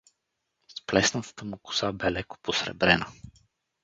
Сплеснатата 0.77 1.45
му 1.45 1.59
коса 1.59 1.91
бе 1.91 2.11
леко 2.11 2.37
посребрена. 2.43 3.05